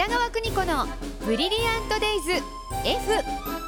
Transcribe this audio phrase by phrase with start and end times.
[0.00, 0.86] 北川邦子の
[1.26, 2.32] ブリリアントデイズ
[2.86, 3.59] F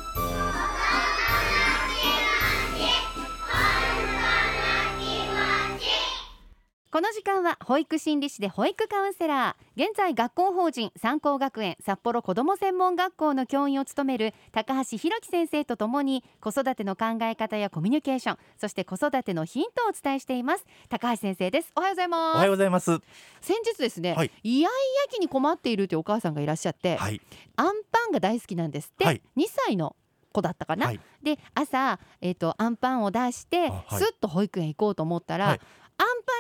[6.93, 23.01] この時間は保育心理士で保育カウンセラー現在学校法人三高学園札幌子ども専門学校の教員を務める高橋弘樹先生とともに子育ての考え方やコミュニケーションそして子育てのヒントをお伝えしています高橋先生ですおはようございますおはようございます。
[23.41, 24.73] 先日ですね、はいイヤイ
[25.07, 27.23] ヤ期に困っているというお母さんがいらっしゃって、はい。
[27.57, 29.97] アンパンが大好きなんですって、はい2歳の
[30.33, 31.01] 子だったかな、はい。
[31.23, 35.82] で朝、えー、とアンパンを出して、あはいスッと保育園行こうと思ったら、はいア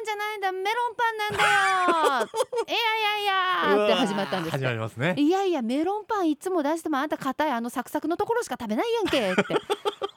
[0.05, 0.52] じゃないんだ。
[0.52, 2.29] メロンパンなんだよ。
[2.69, 3.84] いやいやいや。
[3.84, 4.52] って始まったんです。
[4.52, 5.15] 始まりますね。
[5.16, 9.33] いやいやメロンパンいつも出してもあんた硬いあのサクサクのところしか食べないやんけ。
[9.33, 9.45] って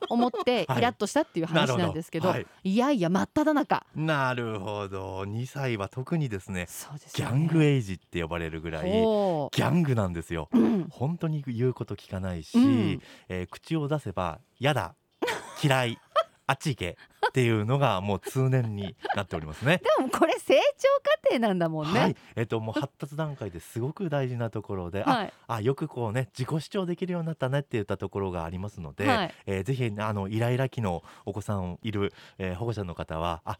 [0.07, 2.75] 思ってはいイラッとしたっていう話なんですけど,、なるほはい。
[2.77, 3.85] やいや真っ只中。
[3.95, 5.21] なるほど。
[5.23, 7.37] 2歳は特にですね、そうですよね。
[7.39, 10.49] ギャングエイジって呼ばれるぐらいギャングなんですよ。
[10.51, 10.87] うん。
[10.89, 13.01] 本当に言うこと聞かないし、うん。
[13.29, 14.95] えー口を出せばやだ、
[15.63, 15.99] 嫌い、
[16.47, 16.97] あっち行け
[17.35, 19.81] っていうのがもう通年になっておりますね。
[19.99, 21.99] でもこれ成長過程なんだもんね。
[21.99, 33.59] はい、えっ、ともう発達段階ですごく大事なところで、あはいあよくこうね自己主張できるようになったねって言ったところがありますので、はいえーぜひあのイライラ期のお子さんいる、えー保護者の方はあ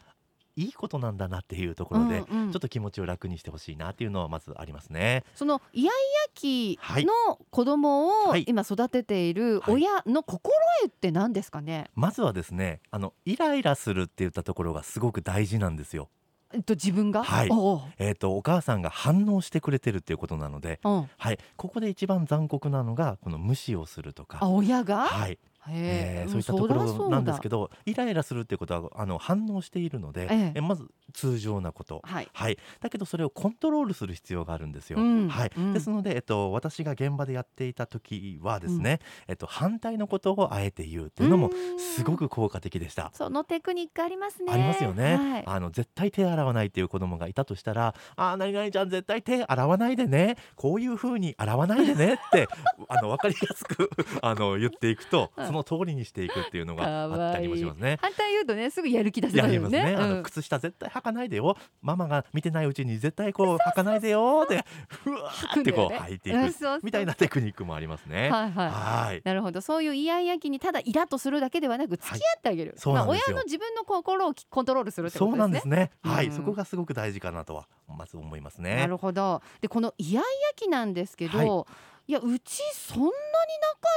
[0.55, 2.51] いいことなんだなっていうところで、うんうん。
[2.51, 5.23] ちょっと気持ちを楽にしてほしいなっていうのはまずありますね。
[5.35, 5.95] そのイヤイ
[6.27, 7.05] ヤ期はい。
[7.05, 7.13] の
[7.49, 8.45] 子供をはい。
[8.47, 9.73] 今育てているはい。
[9.75, 16.09] 親の心得って何ですかね、まずはですねあのイライラするって言ったところがすごく大事なんですよ。
[16.53, 17.49] えっと、自分が、はい。
[17.51, 21.39] おうえっ、とお母さんが反応してくれてるっていうことなので、うん、はい。
[21.57, 24.37] ここで一番残酷なのがこの無視をするとか。
[24.41, 24.49] あ。
[24.49, 25.37] 親が、はい、へ
[25.69, 30.51] ええーそういったところなんですけどイライラするってことはあの反応しているので、ええ。
[30.55, 32.29] えまず通常なこと、はい。
[32.33, 34.99] はい、だけどそれをコントロールする必要があるんですよ。
[34.99, 35.29] うん。
[35.29, 35.51] はい。
[35.55, 35.73] うん。
[35.73, 41.79] ですので、えっと、私が現場でやっていた時はですね、えっと、反対のことをあえて言うっていうのもうん。
[41.79, 43.11] すごく効果的でした。
[43.13, 44.51] そのテクニックありますね。
[44.51, 45.43] ありますよね、はい。
[45.45, 50.35] あの絶対手洗わないっていう子供がいたとしたら「あー何々ちゃん絶対手洗わないでね。
[50.55, 52.47] こういう風に洗わないでね」って
[52.89, 53.89] あの分かりやすく
[54.21, 55.47] あの言っていくとうん。
[55.47, 57.97] その通りにしていくっていうのかがあったりもしますね。
[58.01, 59.83] 反対言うとねすぐやる気出せますよね。
[59.83, 60.23] ねあのうん。
[60.23, 61.57] 靴下絶対履かないでよ。
[61.81, 68.29] ママが見てないうちに絶対こう履かないでよってふわーってこう履いていくみたいなテクニックもありますね。
[68.29, 68.69] はいはい。
[68.69, 69.21] はい。
[69.23, 69.61] なるほど。
[69.61, 73.33] そういうイヤイヤ期にただイラッとするだけではなく付き合ってあげる、そうなんですよ。
[73.33, 75.75] まあ、親の自分の心をコントロールするってこそうとですね。
[75.75, 76.11] なんですね。
[76.13, 78.87] はい、うんそこがすごく大事かなとはまず思いますなね。
[78.87, 79.41] るほど。
[79.61, 83.19] でこのイヤイヤ期なんですけど、はいい、やうちそんなになか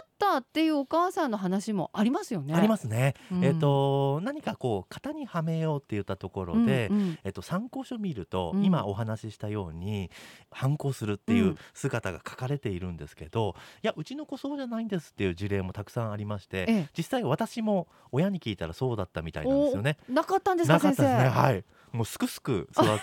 [0.04, 3.14] ったっていうお母さんの話もありますよねありますね。
[3.30, 10.10] うんえっ、と何かこう型にはめようって言ったところで、うんうんえっと参考書見ると、うん今お話ししたように
[10.50, 19.98] 反抗するっていううん姿が書かれているんですけど、いやうちの子そうじゃないんですっていう事例もたくさんありまして、ええ実際私も親に聞いたらそうだったみたいなんですよね。
[20.08, 21.28] なかったんですかなかった先生ですね。
[21.30, 21.64] はい。
[21.92, 23.02] もうすくすく育って。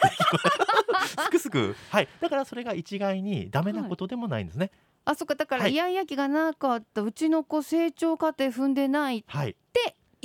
[1.24, 1.76] すくすく。
[1.90, 2.08] はい。
[2.22, 4.72] だからそれが一概にダメなことでもないんですね。
[5.06, 9.56] あそっかだからはいイヤイヤ期がなかったうちの子成長過程踏んでないはい。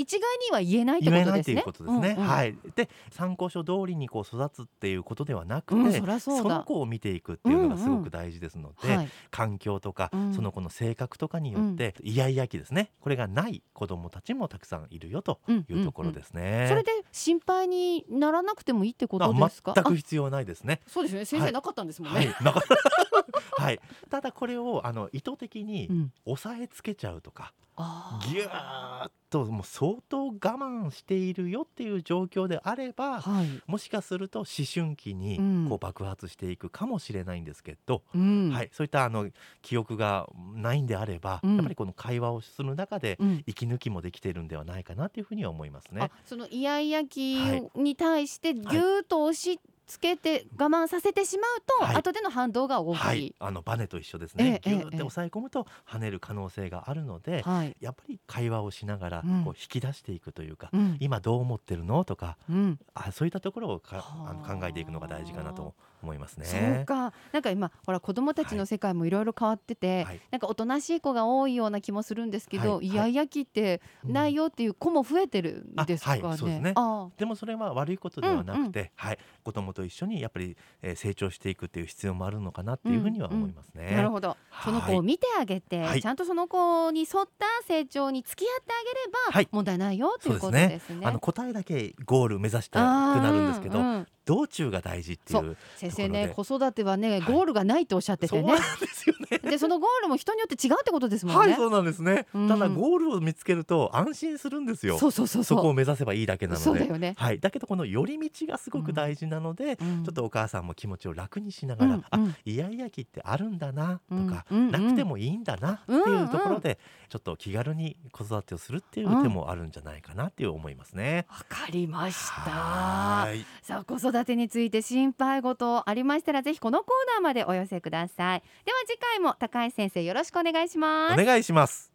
[0.01, 2.09] 一概には言えないって言えないということですね。
[2.17, 2.57] うんうんはい。
[2.77, 12.93] で参考書通りにこう育つっていうことではなくて、うんそその子を見ていくっていうのがすごく大事ですので、はい環境とか、うんその子の性格とかによって、イヤイヤ期ですね。
[13.01, 16.67] これがない子どもたちもたくさんいるよとうんいうところですね。
[16.69, 19.73] それで心配にならなくてもいいってことあですか？
[19.75, 20.81] 全く必要ないですね。
[20.87, 22.35] そうですよね先はい生なかったんですもんはいね、。
[22.43, 22.61] なか
[23.59, 23.81] はい。
[24.09, 33.47] ただこれをあの意図的にうん押さえつけちゃうとか、あーぎゅーっともう相当我慢しているよっていう状況であれば、はい。
[33.67, 35.67] もしかすると思春期にうん。
[35.69, 38.51] こう爆発していくかもしれないんですけど、うん。
[38.51, 39.31] はい、そういったあの
[39.63, 41.55] 記憶がないんであれば、うん。
[41.57, 43.45] やっぱりこの会話をする中でうん。
[43.47, 46.03] 息抜きもできているんではないかなというふうには思いますね。
[46.03, 46.11] あ。
[46.27, 47.71] そのイヤイヤ期はい。
[47.77, 51.97] に対してぎゅーっと押し付けて我慢させてしまうと、はい。
[51.97, 54.61] 後での反動が大きい、はい、あのバネと一緒ですね。
[54.65, 57.77] ええぎゅーって抑え込むと跳ねる可能性があるので、はい。
[57.81, 59.45] やっぱり会話をしながらうん。
[59.45, 60.97] こう引き出していくというか、うん。
[61.01, 62.79] 今どう思ってるのとか、うん。
[62.95, 64.31] あそういったところをかはあ。
[64.31, 66.47] あの考えていくのが大事かなと思いますね。
[66.47, 67.13] そうか。
[67.33, 70.21] なんか今ほら子供たちの世界もいろいろ変わってて、はい。
[70.31, 72.87] なんかおとなしい子が多いような気もするんですけど、はい。
[72.87, 76.23] イヤイヤ期ってないよっていう子も増えてるんですかね。
[76.23, 76.39] あはい。
[76.39, 76.73] そうですね。
[76.77, 83.89] あでもそれは悪いことではなくて、はい、子供と一緒にやっぱり、えー成長していくっていう必要もあるのかなっていうふうには思いますね。
[83.93, 84.65] あなるほど、はい。
[84.65, 86.03] その子を見てあげて、はい。
[86.03, 89.49] ちゃんとその子に沿った成長に付き合ってあげれば、はい。
[89.51, 90.75] 問題ないよということですね。
[90.75, 91.07] ですね。
[91.07, 92.83] あの答えだけゴール目指したく
[93.23, 99.51] なるんですけど、うんうん道中が大事っていう先生ねと子育てはねゴールがないとおっしゃっててね、そうなんですよね。
[99.51, 102.49] でそのゴールも人によって違うってことですもんね、はいそうなんですね、うん。
[102.49, 104.99] ただゴールを見つけると安心するんですよ。
[104.99, 105.59] そうそうそうそう。
[105.59, 106.65] そこを目指せばいいだけなので。
[106.65, 110.05] そうだよね、はい、だけどこの寄り道がすごく大事なので、うん。
[110.05, 112.37] ちょっとお母さんも気持ちを楽にしながら、あうんうん。
[112.45, 116.79] イヤイヤ期ってあるんだなとか、なくてもいいんだなっていうところで、
[117.09, 121.27] ちょっと気軽に子育てをするっていう手もあるんじゃないかなっていう思いますね。
[121.29, 122.51] わかりました。
[122.51, 123.47] はーい。
[123.63, 131.90] さあ子育てについて心配事ありましたらぜひこのコーナーまでお寄せくださいでは次回も高橋先生よろしくお願いしますお願いします。